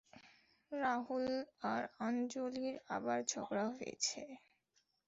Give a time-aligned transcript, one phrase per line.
[0.71, 1.27] রাহুল
[1.71, 4.21] আর আঞ্জলির আবার ঝগড়া হয়েছে।